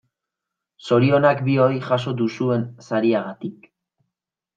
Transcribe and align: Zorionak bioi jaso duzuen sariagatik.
Zorionak 0.85 1.43
bioi 1.49 1.77
jaso 1.89 2.13
duzuen 2.21 2.65
sariagatik. 2.87 3.69